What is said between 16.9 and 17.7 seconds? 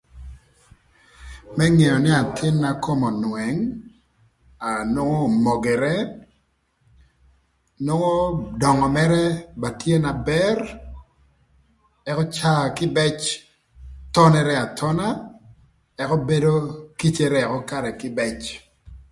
kïcërë ökö